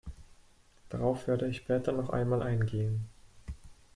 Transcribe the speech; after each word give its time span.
Darauf 0.89 1.27
werde 1.27 1.47
ich 1.47 1.57
später 1.57 1.91
noch 1.91 2.09
einmal 2.09 2.41
eingehen. 2.41 3.05